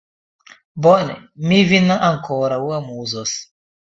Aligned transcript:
Bone, 0.85 1.17
mi 1.51 1.59
vin 1.73 1.93
ankoraŭ 2.09 2.59
amuzos! 2.81 3.37